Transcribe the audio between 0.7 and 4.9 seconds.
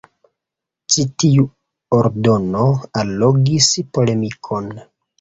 Ĉi tiu ordono allogis polemikon.